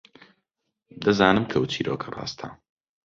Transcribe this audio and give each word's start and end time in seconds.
دەزانم 1.03 1.45
کە 1.51 1.55
ئەم 1.57 1.65
چیرۆکە 1.71 2.09
ڕاستە. 2.15 2.47